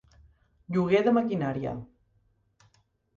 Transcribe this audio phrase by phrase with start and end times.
[0.77, 1.73] Lloguer de maquinària.